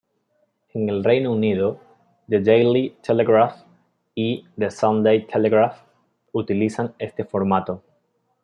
En 0.73 0.89
el 0.89 1.03
Reino 1.03 1.31
Unido, 1.31 1.79
"The 2.27 2.39
Daily 2.39 2.97
Telegraph" 3.03 3.61
y 4.15 4.47
"The 4.57 4.71
Sunday 4.71 5.27
Telegraph" 5.27 5.77
utilizan 6.33 6.95
este 6.97 7.23
formato. 7.23 7.83